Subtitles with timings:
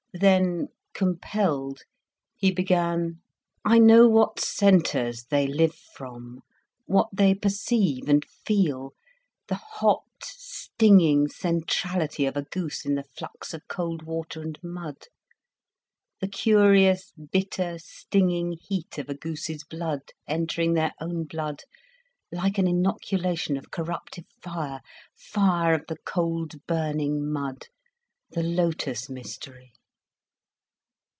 [0.13, 1.83] Then, compelled,
[2.35, 3.21] he began:
[3.63, 12.35] "I know what centres they live from—what they perceive and feel—the hot, stinging centrality of
[12.35, 19.07] a goose in the flux of cold water and mud—the curious bitter stinging heat of
[19.09, 21.61] a goose's blood, entering their own blood
[22.33, 29.71] like an inoculation of corruptive fire—fire of the cold burning mud—the lotus mystery."